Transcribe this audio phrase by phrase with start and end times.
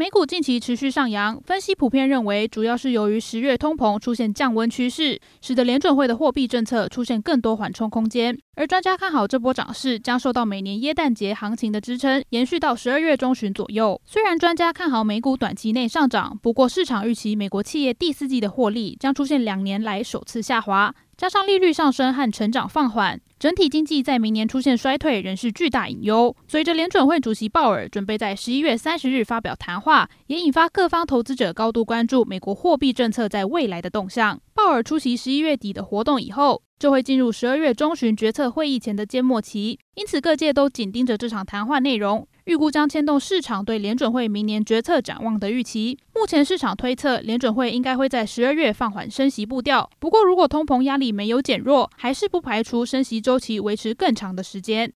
[0.00, 8.34] 美股近期持续上扬，分析普遍认为，主要是由于十月通膨出现降温趋势，使得联准会的货币政策出现更多缓冲空间。
[8.56, 14.00] 而专家看好这波涨势将受到每年耶诞节行情的支撑，延续到十二月中旬左右。
[14.06, 20.94] 虽然专家看好美股短期内上涨，不过市场预期美国企业第四季的获利将出现两年来首次下滑。
[21.18, 26.36] 加上利率上升和成长放缓，整体经济在明年出现衰退仍是巨大隐忧。
[26.46, 34.38] 随着联准会主席鲍尔准备在十一月三十日发表谈话，也引发各方投资者高度关注美国货币政策在未来的动向。
[34.62, 42.28] 鲍尔出席十一月底的活动以后，就会进入十二月中旬决策会议前的缄默期，因此各界都紧盯着这场谈话内容。
[42.44, 45.98] 预估将牵动市场对联准会明年决策展望的预期。
[46.14, 49.88] 目前市场推测，联准会应该会在十二月放缓升息步调。
[49.98, 54.88] 不过，如果通膨压力没有减弱，还是不排除升息周期维持更长的时间。